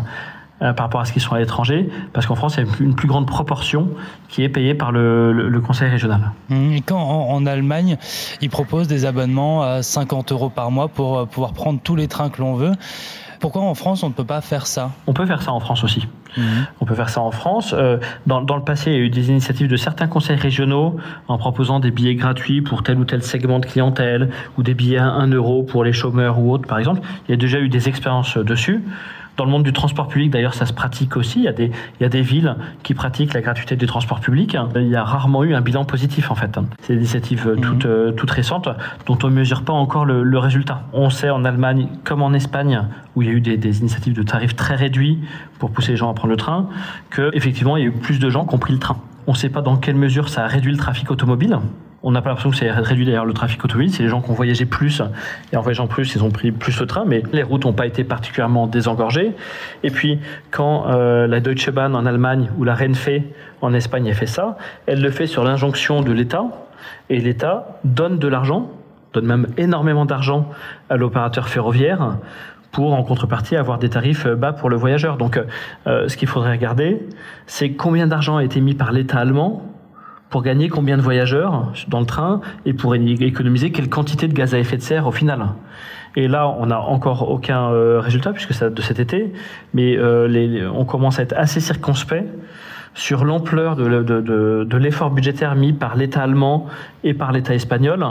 euh, 0.62 0.74
par 0.74 0.86
rapport 0.86 1.02
à 1.02 1.06
ce 1.06 1.12
qu'ils 1.12 1.22
sont 1.22 1.36
à 1.36 1.40
l'étranger, 1.40 1.90
parce 2.14 2.26
qu'en 2.26 2.36
France, 2.36 2.56
il 2.58 2.66
y 2.66 2.70
a 2.70 2.72
une 2.80 2.96
plus 2.96 3.08
grande 3.08 3.28
proportion 3.28 3.90
qui 4.30 4.44
est 4.44 4.50
payée 4.50 4.74
par 4.74 4.92
le, 4.92 5.34
le, 5.34 5.50
le 5.50 5.62
conseil 5.62 5.90
régional. 5.90 6.32
Et 6.50 6.82
quand 6.82 6.98
en, 6.98 7.30
en, 7.34 7.46
Allemagne, 7.46 7.98
ils 8.42 8.50
proposent 8.50 8.88
des 8.88 9.06
abonnements 9.06 9.64
à 9.64 9.84
50 9.84 10.32
euros 10.32 10.50
par 10.50 10.72
mois 10.72 10.88
pour 10.88 11.18
euh, 11.18 11.26
pouvoir 11.26 11.54
prendre 11.54 11.80
tous 11.84 11.96
les 11.96 12.08
trains 12.08 12.30
que 12.30 12.42
l'on 12.42 12.56
veut, 12.56 12.72
pourquoi 13.40 13.62
en 13.62 13.76
France 13.76 14.04
on 14.04 14.10
ne 14.10 14.14
peut 14.14 14.24
pas 14.24 14.42
faire 14.42 14.66
ça? 14.66 14.92
On 15.08 15.14
peut 15.14 15.26
faire 15.26 15.42
ça 15.42 15.52
en 15.52 15.60
France 15.60 15.84
aussi. 15.84 16.08
Mmh. 16.38 16.42
On 16.82 16.86
peut 16.86 16.96
faire 16.96 17.10
ça 17.10 17.22
en 17.22 17.32
France. 17.32 17.74
Euh, 17.78 17.98
dans, 18.26 18.42
dans, 18.42 18.56
le 18.56 18.64
passé, 18.64 18.92
il 18.92 18.94
y 18.94 19.00
a 19.00 19.02
eu 19.02 19.10
des 19.10 19.30
initiatives 19.30 19.68
de 19.68 19.78
certains 19.78 20.08
conseils 20.08 20.38
régionaux 20.38 20.98
en 21.28 21.38
proposant 21.38 21.80
des 21.80 21.92
billets 21.92 22.16
gratuits 22.16 22.62
pour 22.62 22.82
tel 22.82 22.98
ou 22.98 23.06
tel 23.06 23.22
segment 23.22 23.60
de 23.60 23.66
clientèle 23.66 24.30
ou 24.58 24.64
des 24.64 24.74
billets 24.74 24.98
à 24.98 25.10
1 25.10 25.28
euro 25.28 25.64
pour 25.64 25.84
les 25.84 25.94
chômeurs 25.94 26.40
ou 26.40 26.52
autres, 26.52 26.68
par 26.68 26.80
exemple. 26.80 27.02
Il 27.28 27.32
y 27.32 27.34
a 27.34 27.38
déjà 27.38 27.60
eu 27.60 27.70
des 27.70 27.88
expériences 27.90 28.38
dessus. 28.38 28.84
Dans 29.38 29.46
le 29.46 29.52
monde 29.52 29.64
du 29.64 29.74
transport 29.74 30.08
public, 30.08 30.32
d'ailleurs, 30.32 30.54
ça 30.54 30.66
se 30.66 30.74
pratique 30.74 31.18
aussi. 31.18 31.40
Il 31.40 31.46
y, 31.46 31.48
a 31.48 31.54
des, 31.54 31.72
il 32.00 32.04
y 32.04 32.06
a 32.06 32.10
des 32.10 32.22
villes 32.22 32.56
qui 32.84 32.94
pratiquent 32.94 33.34
la 33.34 33.42
gratuité 33.42 33.76
du 33.76 33.86
transport 33.86 34.20
public. 34.20 34.58
Il 34.76 34.88
y 34.88 34.96
a 34.96 35.04
rarement 35.04 35.44
eu 35.44 35.54
un 35.54 35.62
bilan 35.62 35.84
positif, 35.86 36.32
en 36.32 36.36
fait. 36.36 36.58
C'est 36.82 36.94
des 36.94 37.00
initiatives 37.00 37.48
mhm. 37.48 37.62
toutes, 37.62 37.86
euh, 37.86 38.12
toutes 38.12 38.32
récentes 38.32 38.70
dont 39.06 39.18
on 39.24 39.28
ne 39.28 39.36
mesure 39.36 39.64
pas 39.64 39.74
encore 39.74 40.06
le, 40.06 40.24
le, 40.24 40.40
résultat. 40.40 40.84
On 40.94 41.10
sait 41.10 41.30
en 41.30 41.44
Allemagne, 41.44 41.88
comme 42.04 42.22
en 42.22 42.34
Espagne, 42.34 42.84
où 43.16 43.22
il 43.22 43.28
y 43.28 43.32
a 43.32 43.34
eu 43.34 43.42
des, 43.42 43.58
des, 43.58 43.80
initiatives 43.80 44.14
de 44.14 44.24
tarifs 44.24 44.56
très 44.56 44.76
réduits 44.76 45.20
pour 45.60 45.72
pousser 45.72 45.92
les 45.92 45.98
gens 45.98 46.10
à 46.10 46.14
prendre 46.14 46.32
le 46.32 46.38
train, 46.38 46.70
qu'effectivement, 47.10 47.78
il 47.78 47.84
y 47.84 47.86
a 47.86 47.90
eu 47.90 47.92
plus 47.92 48.20
de 48.20 48.30
gens 48.30 48.46
qui 48.46 48.56
ont 48.56 48.60
pris 48.60 48.74
le 48.74 48.80
train. 48.80 48.98
On 49.28 49.32
ne 49.32 49.38
sait 49.38 49.50
pas 49.50 49.62
dans 49.62 49.76
quelle 49.76 49.96
mesure 49.96 50.30
ça 50.30 50.44
a 50.44 50.48
réduit 50.48 50.72
le 50.72 50.78
trafic 50.78 51.10
automobile. 51.12 51.60
On 52.08 52.12
n'a 52.12 52.22
pas 52.22 52.30
l'impression 52.30 52.52
que 52.52 52.56
ça 52.56 52.68
a 52.68 52.82
réduit 52.82 53.04
d'ailleurs 53.04 53.26
le 53.26 53.34
trafic 53.34 53.66
automobile. 53.66 53.92
C'est 53.92 54.04
les 54.04 54.10
gens 54.10 54.22
qui 54.22 54.30
ont 54.30 54.36
voyagé 54.36 54.66
plus. 54.66 55.02
Et 55.52 55.58
en 55.58 55.62
voyageant 55.62 55.88
plus, 55.88 56.14
ils 56.14 56.24
ont 56.24 56.30
pris 56.30 56.52
plus 56.52 56.80
le 56.80 56.86
train. 56.86 57.04
Mais 57.04 57.24
les 57.34 57.42
routes 57.42 57.66
n'ont 57.66 57.74
pas 57.74 57.88
été 57.88 58.04
particulièrement 58.04 58.68
désengorgées. 58.68 59.32
Et 59.82 59.90
puis, 59.90 60.20
quand 60.52 60.86
euh, 60.88 61.26
la 61.26 61.40
Deutsche 61.40 61.72
Bahn 61.72 61.96
en 61.96 62.06
Allemagne 62.06 62.52
ou 62.60 62.64
la 62.64 62.76
Renfe 62.76 63.10
en 63.64 63.74
Espagne 63.74 64.08
a 64.12 64.14
fait 64.14 64.28
ça, 64.28 64.56
elle 64.86 65.02
le 65.02 65.10
fait 65.10 65.26
sur 65.26 65.44
l'injonction 65.44 66.02
de 66.02 66.12
l'État. 66.12 66.46
Et 67.10 67.20
l'État 67.20 67.80
donne 67.84 68.20
de 68.20 68.28
l'argent, 68.28 68.70
donne 69.14 69.26
même 69.26 69.48
énormément 69.58 70.06
d'argent 70.06 70.48
à 70.92 70.98
l'opérateur 70.98 71.50
ferroviaire 71.50 72.18
pour 72.72 72.94
en 72.94 73.02
contrepartie 73.02 73.56
avoir 73.56 73.80
des 73.80 73.90
tarifs 73.90 74.28
bas 74.28 74.54
pour 74.54 74.70
le 74.70 74.76
voyageur. 74.76 75.18
Donc 75.18 75.42
euh, 75.88 76.08
ce 76.08 76.18
qu'il 76.18 76.28
faudrait 76.28 76.52
regarder, 76.52 77.02
c'est 77.48 77.72
combien 77.72 78.06
d'argent 78.06 78.38
a 78.38 78.44
été 78.44 78.62
mis 78.62 78.76
par 78.76 78.92
l'État 78.92 79.18
allemand 79.18 79.75
pour 80.36 80.44
gagner 80.44 80.68
combien 80.68 80.98
de 80.98 81.02
voyageurs 81.02 81.72
dans 81.88 82.02
le 82.02 82.06
train 82.06 82.42
et 82.66 82.74
pour 82.74 82.94
économiser 82.94 83.72
quelle 83.72 83.88
quantité 83.88 84.28
de 84.28 84.34
gaz 84.34 84.54
à 84.54 84.60
effet 84.60 84.76
de 84.76 84.82
serre 84.82 85.08
au 85.08 85.14
final. 85.14 85.46
Et 86.18 86.28
là, 86.28 86.54
on 86.60 86.66
n'a 86.66 86.82
encore 86.82 87.32
aucun 87.32 87.72
euh, 87.72 88.02
résultat 88.02 88.34
puisque 88.34 88.54
c'est 88.54 88.70
de 88.70 88.82
cet 88.82 89.00
été, 89.00 89.32
mais 89.74 89.96
euh, 89.96 90.70
on 90.76 90.84
commence 90.84 91.20
à 91.20 91.22
être 91.22 91.36
assez 91.38 91.62
circonspect 91.62 92.28
sur 92.94 93.24
l'ampleur 93.24 93.78
de, 93.78 94.04
de, 94.04 94.66
de 94.70 94.78
l'effort 94.78 95.10
budgétaire 95.10 95.56
mis 95.56 95.72
par 95.72 95.96
l'État 95.96 96.24
allemand 96.24 96.66
et 97.06 97.14
par 97.14 97.32
l'État 97.32 97.56
espagnol 97.56 98.06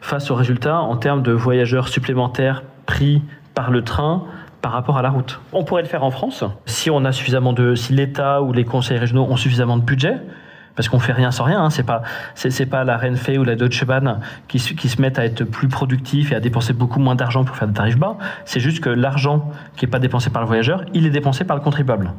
face 0.00 0.30
aux 0.30 0.36
résultats 0.36 0.80
en 0.80 0.96
termes 0.96 1.22
de 1.22 1.32
voyageurs 1.32 1.88
supplémentaires 1.88 2.62
pris 2.86 3.20
par 3.52 3.70
le 3.70 3.84
train 3.84 4.24
par 4.62 4.72
rapport 4.72 4.96
à 4.96 5.02
la 5.02 5.10
route. 5.10 5.38
On 5.52 5.64
pourrait 5.64 5.82
le 5.82 5.88
faire 5.88 6.02
en 6.02 6.10
France 6.10 6.44
si 6.64 6.88
on 6.88 7.04
a 7.04 7.12
suffisamment 7.12 7.52
de, 7.52 7.74
si 7.74 7.92
l'État 7.92 8.40
ou 8.40 8.54
les 8.54 8.64
conseils 8.64 8.96
régionaux 8.96 9.26
ont 9.28 9.36
suffisamment 9.36 9.76
de 9.76 9.84
budget 9.84 10.16
parce 10.78 10.88
qu'on 10.88 11.00
fait 11.00 11.12
rien 11.12 11.32
sans 11.32 11.42
rien. 11.42 11.60
Hein. 11.60 11.70
C'est 11.70 11.82
pas 11.82 12.02
c'est 12.36 12.66
pas 12.66 12.84
la 12.84 12.96
Renfe 12.96 13.30
ou 13.36 13.42
la 13.42 13.56
Deutsche 13.56 13.84
Bahn 13.84 14.20
qui, 14.46 14.58
qui 14.60 14.88
se 14.88 15.02
mettent 15.02 15.18
à 15.18 15.24
être 15.24 15.42
plus 15.42 15.66
productifs 15.66 16.30
et 16.30 16.36
à 16.36 16.40
dépenser 16.40 16.72
beaucoup 16.72 17.00
moins 17.00 17.16
d'argent 17.16 17.42
pour 17.42 17.56
faire 17.56 17.66
des 17.66 17.74
tarifs 17.74 17.98
bas. 17.98 18.16
C'est 18.44 18.60
juste 18.60 18.78
que 18.78 18.88
l'argent 18.88 19.50
qui 19.74 19.86
est 19.86 19.88
pas 19.88 19.98
dépensé 19.98 20.30
par 20.30 20.40
le 20.40 20.46
voyageur, 20.46 20.84
il 20.94 21.04
est 21.04 21.10
dépensé 21.10 21.42
par 21.42 21.56
le 21.56 21.62
contribuable. 21.62 22.12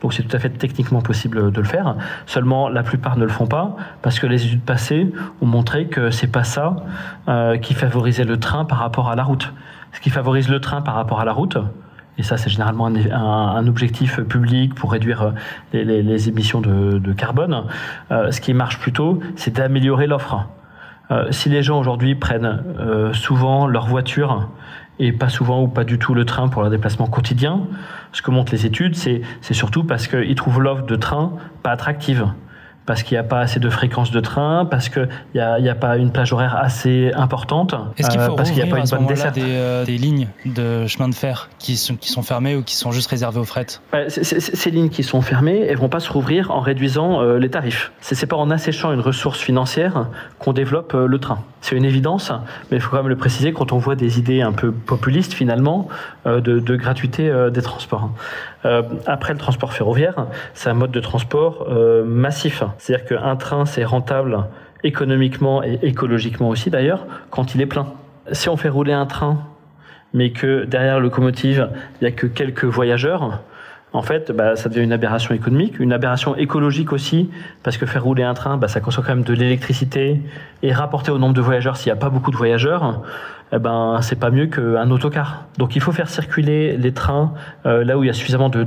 Donc 0.00 0.14
c'est 0.14 0.22
tout 0.22 0.36
à 0.36 0.38
fait 0.38 0.50
techniquement 0.50 1.02
possible 1.02 1.50
de 1.50 1.60
le 1.60 1.66
faire. 1.66 1.96
Seulement 2.26 2.68
la 2.68 2.84
plupart 2.84 3.16
ne 3.16 3.24
le 3.24 3.32
font 3.32 3.48
pas 3.48 3.74
parce 4.00 4.20
que 4.20 4.28
les 4.28 4.46
études 4.46 4.62
passées 4.62 5.12
ont 5.42 5.46
montré 5.46 5.88
que 5.88 6.12
c'est 6.12 6.30
pas 6.30 6.44
ça 6.44 6.76
euh, 7.26 7.58
qui 7.58 7.74
favorisait 7.74 8.22
le 8.22 8.38
train 8.38 8.64
par 8.64 8.78
rapport 8.78 9.10
à 9.10 9.16
la 9.16 9.24
route. 9.24 9.52
Ce 9.90 9.98
qui 9.98 10.10
favorise 10.10 10.48
le 10.48 10.60
train 10.60 10.82
par 10.82 10.94
rapport 10.94 11.20
à 11.20 11.24
la 11.24 11.32
route, 11.32 11.58
et 12.18 12.22
ça 12.22 12.36
c'est 12.36 12.50
généralement 12.50 12.86
un, 12.86 13.66
objectif 13.66 14.20
public 14.20 14.74
pour 14.74 14.92
réduire 14.92 15.32
euh, 15.74 16.02
les, 16.02 16.28
émissions 16.28 16.60
de, 16.60 17.12
carbone, 17.12 17.64
euh, 18.10 18.30
ce 18.30 18.40
qui 18.40 18.54
marche 18.54 18.78
plutôt, 18.78 19.20
c'est 19.36 19.54
d'améliorer 19.56 20.06
l'offre. 20.06 20.46
Euh, 21.10 21.30
si 21.30 21.48
les 21.48 21.62
gens 21.62 21.78
aujourd'hui 21.78 22.14
prennent 22.14 22.62
souvent 23.12 23.66
leur 23.66 23.86
voiture 23.86 24.48
et 24.98 25.12
pas 25.12 25.28
souvent 25.28 25.62
ou 25.62 25.68
pas 25.68 25.84
du 25.84 25.98
tout 25.98 26.14
le 26.14 26.24
train 26.24 26.48
pour 26.48 26.62
leur 26.62 26.70
déplacement 26.70 27.06
quotidien, 27.06 27.62
ce 28.12 28.22
que 28.22 28.30
montrent 28.30 28.52
les 28.52 28.64
études, 28.64 28.94
c'est 28.96 29.22
surtout 29.50 29.84
parce 29.84 30.06
qu'ils 30.06 30.34
trouvent 30.34 30.60
l'offre 30.60 30.86
de 30.86 30.96
train 30.96 31.32
pas 31.62 31.70
attractive 31.70 32.26
parce 32.86 33.02
qu'il 33.02 33.14
n'y 33.14 33.20
a 33.20 33.24
pas 33.24 33.40
assez 33.40 33.60
de 33.60 33.70
fréquences 33.70 34.10
de 34.10 34.20
train, 34.20 34.66
parce 34.66 34.88
qu'il 34.88 35.08
n'y 35.34 35.40
a, 35.40 35.54
a, 35.54 35.74
pas 35.74 35.96
une 35.96 36.12
plage 36.12 36.32
horaire 36.32 36.56
assez 36.56 37.12
importante, 37.14 37.74
Est-ce 37.96 38.10
qu'il 38.10 38.20
faut 38.20 38.32
euh, 38.32 38.36
parce 38.36 38.50
qu'il 38.50 38.62
n'y 38.62 38.70
a 38.70 38.74
pas 38.74 38.80
une 38.80 38.88
bonne 38.88 39.06
desserte. 39.06 39.34
Des, 39.34 39.42
euh, 39.44 39.84
des, 39.84 39.96
lignes 39.96 40.28
de 40.44 40.86
chemin 40.86 41.08
de 41.08 41.14
fer 41.14 41.48
qui 41.58 41.76
sont, 41.76 41.96
qui 41.96 42.10
sont 42.10 42.22
fermées 42.22 42.56
ou 42.56 42.62
qui 42.62 42.76
sont 42.76 42.92
juste 42.92 43.08
réservées 43.08 43.40
aux 43.40 43.44
fret 43.44 43.66
bah, 43.92 44.08
Ces 44.08 44.70
lignes 44.70 44.90
qui 44.90 45.02
sont 45.02 45.22
fermées, 45.22 45.60
elles 45.60 45.78
vont 45.78 45.88
pas 45.88 46.00
se 46.00 46.12
rouvrir 46.12 46.50
en 46.50 46.60
réduisant 46.60 47.22
euh, 47.22 47.38
les 47.38 47.50
tarifs. 47.50 47.92
C'est, 48.00 48.14
c'est 48.14 48.26
pas 48.26 48.36
en 48.36 48.50
asséchant 48.50 48.92
une 48.92 49.00
ressource 49.00 49.40
financière 49.40 50.08
qu'on 50.38 50.52
développe 50.52 50.92
le 50.92 51.18
train. 51.18 51.38
C'est 51.62 51.76
une 51.76 51.84
évidence, 51.84 52.30
mais 52.70 52.76
il 52.76 52.80
faut 52.80 52.90
quand 52.90 52.98
même 52.98 53.08
le 53.08 53.16
préciser 53.16 53.52
quand 53.52 53.72
on 53.72 53.78
voit 53.78 53.96
des 53.96 54.18
idées 54.18 54.42
un 54.42 54.52
peu 54.52 54.70
populistes 54.70 55.32
finalement 55.32 55.88
de, 56.26 56.40
de, 56.40 56.76
gratuité 56.76 57.32
des 57.50 57.62
transports. 57.62 58.10
Après 59.06 59.32
le 59.32 59.38
transport 59.38 59.72
ferroviaire, 59.72 60.26
c'est 60.54 60.70
un 60.70 60.74
mode 60.74 60.90
de 60.90 61.00
transport 61.00 61.68
massif 62.04 62.62
c'est-à-dire 62.78 63.06
qu'un 63.06 63.36
train, 63.36 63.66
c'est 63.66 63.84
rentable 63.84 64.44
économiquement 64.82 65.62
et 65.62 65.78
écologiquement 65.82 66.48
aussi 66.48 66.70
d'ailleurs, 66.70 67.06
quand 67.30 67.54
il 67.54 67.60
est 67.60 67.66
plein. 67.66 67.86
Si 68.32 68.48
on 68.48 68.56
fait 68.56 68.68
rouler 68.68 68.92
un 68.92 69.06
train, 69.06 69.38
mais 70.12 70.30
que 70.30 70.64
derrière 70.64 70.94
la 70.94 71.00
locomotive, 71.00 71.68
il 72.00 72.04
n'y 72.04 72.08
a 72.08 72.12
que 72.12 72.26
quelques 72.26 72.64
voyageurs, 72.64 73.40
en 73.94 74.02
fait, 74.02 74.32
bah, 74.32 74.56
ça 74.56 74.68
devient 74.68 74.82
une 74.82 74.92
aberration 74.92 75.34
économique, 75.34 75.78
une 75.78 75.92
aberration 75.92 76.34
écologique 76.36 76.92
aussi, 76.92 77.30
parce 77.62 77.78
que 77.78 77.86
faire 77.86 78.02
rouler 78.02 78.24
un 78.24 78.34
train, 78.34 78.56
bah, 78.56 78.66
ça 78.66 78.80
consomme 78.80 79.04
quand 79.04 79.14
même 79.14 79.24
de 79.24 79.32
l'électricité, 79.32 80.20
et 80.62 80.72
rapporté 80.72 81.12
au 81.12 81.18
nombre 81.18 81.32
de 81.32 81.40
voyageurs, 81.40 81.76
s'il 81.76 81.92
n'y 81.92 81.96
a 81.96 82.00
pas 82.00 82.10
beaucoup 82.10 82.32
de 82.32 82.36
voyageurs, 82.36 83.02
eh 83.52 83.58
ben, 83.60 83.98
c'est 84.00 84.18
pas 84.18 84.30
mieux 84.30 84.46
qu'un 84.46 84.90
autocar. 84.90 85.44
Donc 85.58 85.76
il 85.76 85.80
faut 85.80 85.92
faire 85.92 86.08
circuler 86.08 86.76
les 86.76 86.92
trains 86.92 87.34
euh, 87.66 87.84
là 87.84 87.96
où 87.96 88.02
il 88.02 88.08
y 88.08 88.10
a 88.10 88.14
suffisamment 88.14 88.48
de, 88.48 88.66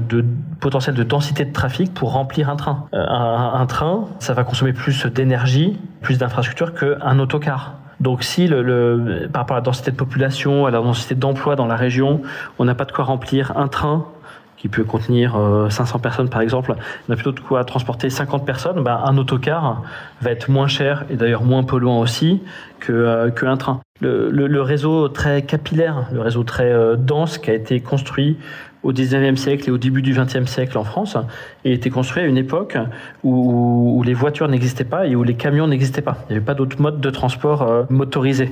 potentiel 0.61 0.95
de 0.95 1.03
densité 1.03 1.43
de 1.43 1.51
trafic 1.51 1.93
pour 1.93 2.13
remplir 2.13 2.49
un 2.49 2.55
train. 2.55 2.85
Euh, 2.93 3.05
un, 3.05 3.65
train, 3.65 4.05
ça 4.19 4.33
va 4.33 4.45
consommer 4.45 4.71
plus 4.71 5.05
d'énergie, 5.07 5.77
plus 6.01 6.17
d'infrastructures 6.17 6.73
qu'un 6.73 7.19
autocar. 7.19 7.73
Donc 7.99 8.23
si 8.23 8.47
par 8.47 9.41
rapport 9.41 9.57
à 9.57 9.59
la 9.59 9.63
densité 9.63 9.91
de 9.91 9.97
population, 9.97 10.67
à 10.67 10.71
la 10.71 10.77
densité 10.77 11.15
d'emploi 11.15 11.57
dans 11.57 11.65
la 11.65 11.75
région, 11.75 12.21
on 12.59 12.63
n'a 12.63 12.75
pas 12.75 12.85
de 12.85 12.93
quoi 12.93 13.03
remplir 13.03 13.57
un 13.57 13.67
train 13.67 14.05
qui 14.57 14.67
peut 14.67 14.83
contenir 14.83 15.37
500 15.69 15.97
euh, 15.97 15.99
personnes 15.99 16.29
par 16.29 16.41
exemple, 16.41 16.75
on 17.07 17.13
a 17.13 17.15
plutôt 17.15 17.31
de 17.31 17.39
quoi 17.39 17.63
transporter 17.63 18.09
50 18.09 18.45
personnes, 18.45 18.83
bah, 18.83 19.03
un 19.05 19.17
autocar 19.17 19.83
va 20.21 20.31
être 20.31 20.49
moins 20.49 20.67
cher 20.67 21.05
et 21.09 21.15
d'ailleurs 21.15 21.43
moins 21.43 21.63
polluant 21.63 21.99
aussi 21.99 22.41
que 22.79 22.91
euh, 22.91 23.29
qu'un 23.29 23.57
train. 23.57 23.81
Le, 23.99 24.29
le, 24.29 24.47
le, 24.47 24.61
réseau 24.61 25.09
très 25.09 25.41
capillaire, 25.41 26.07
le 26.11 26.21
réseau 26.21 26.43
très 26.43 26.71
euh, 26.71 26.95
dense 26.95 27.37
qui 27.37 27.49
a 27.49 27.53
été 27.53 27.79
construit 27.79 28.37
au 28.87 28.93
19e 28.93 29.35
siècle 29.35 29.67
et 29.67 29.71
au 29.71 29.77
début 29.77 30.01
du 30.01 30.13
20e 30.13 30.45
siècle 30.45 30.77
en 30.77 30.85
France 30.85 31.17
et 31.65 31.73
été 31.73 31.89
construit 31.89 32.23
à 32.23 32.25
une 32.25 32.37
époque 32.37 32.77
où, 33.21 33.97
où 33.97 34.03
les 34.03 34.13
voitures 34.13 34.47
n'existaient 34.47 34.85
pas 34.85 35.07
et 35.07 35.13
où 35.13 35.23
les 35.23 35.33
camions 35.33 35.67
n'existaient 35.67 36.01
pas. 36.01 36.19
Il 36.29 36.31
n'y 36.31 36.37
avait 36.37 36.45
pas 36.45 36.53
d'autres 36.53 36.81
modes 36.81 37.01
de 37.01 37.09
transport 37.09 37.63
euh, 37.63 37.83
motorisés. 37.89 38.49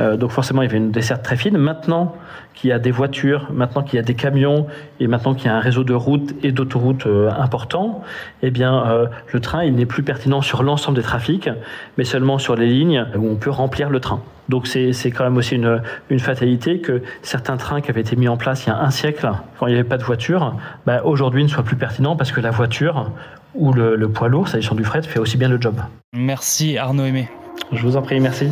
Euh, 0.00 0.16
donc 0.16 0.30
forcément, 0.30 0.62
il 0.62 0.64
y 0.64 0.68
avait 0.68 0.78
une 0.78 0.90
desserte 0.90 1.22
très 1.22 1.36
fine. 1.36 1.58
Maintenant 1.58 2.14
qu'il 2.54 2.70
y 2.70 2.72
a 2.72 2.78
des 2.78 2.90
voitures, 2.90 3.48
maintenant 3.52 3.82
qu'il 3.82 3.96
y 3.96 3.98
a 3.98 4.02
des 4.02 4.14
camions 4.14 4.66
et 5.00 5.06
maintenant 5.06 5.34
qu'il 5.34 5.46
y 5.46 5.48
a 5.50 5.56
un 5.56 5.60
réseau 5.60 5.84
de 5.84 5.92
routes 5.92 6.34
et 6.42 6.50
d'autoroutes 6.50 7.06
euh, 7.06 7.30
important, 7.30 8.02
eh 8.42 8.50
bien, 8.50 8.86
euh, 8.86 9.06
le 9.34 9.40
train, 9.40 9.64
il 9.64 9.74
n'est 9.74 9.86
plus 9.86 10.02
pertinent 10.02 10.40
sur 10.40 10.62
l'ensemble 10.62 10.96
des 10.96 11.02
trafics, 11.02 11.50
mais 11.98 12.04
seulement 12.04 12.38
sur 12.38 12.56
les 12.56 12.68
lignes 12.68 13.06
où 13.18 13.28
on 13.28 13.36
peut 13.36 13.50
remplir 13.50 13.90
le 13.90 14.00
train. 14.00 14.22
Donc 14.48 14.66
c'est 14.66 14.92
quand 15.10 15.24
même 15.24 15.36
aussi 15.36 15.54
une, 15.54 15.82
une, 16.10 16.18
fatalité 16.18 16.80
que 16.80 17.02
certains 17.22 17.56
trains 17.56 17.80
qui 17.80 17.90
avaient 17.90 18.02
été 18.02 18.16
mis 18.16 18.28
en 18.28 18.36
place 18.36 18.66
il 18.66 18.68
y 18.68 18.72
a 18.72 18.78
un 18.78 18.90
siècle, 18.90 19.30
quand 19.58 19.66
il 19.66 19.70
n'y 19.70 19.78
avait 19.78 19.88
pas 19.88 19.98
de 19.98 20.04
voiture, 20.04 20.56
bah, 20.86 21.02
aujourd'hui 21.04 21.42
ne 21.42 21.48
soient 21.48 21.62
plus 21.64 21.76
pertinents 21.76 22.16
parce 22.16 22.32
que 22.32 22.40
la 22.40 22.50
voiture 22.50 23.10
ou 23.54 23.72
le, 23.72 23.96
le 23.96 24.08
poids 24.08 24.28
lourd, 24.28 24.48
s'agissant 24.48 24.74
du 24.74 24.84
fret, 24.84 25.02
fait 25.02 25.18
aussi 25.18 25.36
bien 25.36 25.48
le 25.48 25.60
job. 25.60 25.76
Merci 26.12 26.76
Arnaud 26.76 27.04
Aimé. 27.04 27.28
Je 27.72 27.82
vous 27.82 27.96
en 27.96 28.02
prie, 28.02 28.20
merci. 28.20 28.48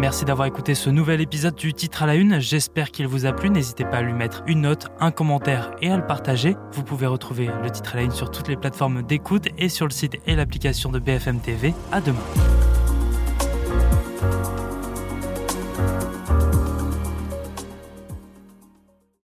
Merci 0.00 0.24
d'avoir 0.24 0.48
écouté 0.48 0.74
ce 0.74 0.88
nouvel 0.88 1.20
épisode 1.20 1.54
du 1.56 1.74
titre 1.74 2.02
à 2.02 2.06
la 2.06 2.14
une. 2.14 2.40
J'espère 2.40 2.90
qu'il 2.90 3.06
vous 3.06 3.26
a 3.26 3.34
plu. 3.34 3.50
N'hésitez 3.50 3.84
pas 3.84 3.98
à 3.98 4.00
lui 4.00 4.14
mettre 4.14 4.42
une 4.46 4.62
note, 4.62 4.86
un 4.98 5.10
commentaire 5.10 5.72
et 5.82 5.90
à 5.90 5.96
le 5.98 6.06
partager. 6.06 6.56
Vous 6.72 6.82
pouvez 6.82 7.04
retrouver 7.04 7.50
le 7.62 7.70
titre 7.70 7.92
à 7.92 7.96
la 7.98 8.04
une 8.04 8.10
sur 8.10 8.30
toutes 8.30 8.48
les 8.48 8.56
plateformes 8.56 9.02
d'écoute 9.02 9.48
et 9.58 9.68
sur 9.68 9.84
le 9.84 9.92
site 9.92 10.16
et 10.26 10.36
l'application 10.36 10.90
de 10.90 11.00
BFM 11.00 11.40
TV. 11.40 11.74
À 11.92 12.00
demain. 12.00 12.16